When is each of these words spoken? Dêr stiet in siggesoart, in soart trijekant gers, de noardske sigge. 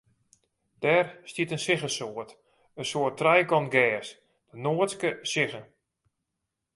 Dêr 0.81 1.05
stiet 1.29 1.53
in 1.55 1.63
siggesoart, 1.65 2.31
in 2.79 2.85
soart 2.91 3.17
trijekant 3.19 3.71
gers, 3.75 4.09
de 4.49 4.57
noardske 4.65 5.09
sigge. 5.31 5.61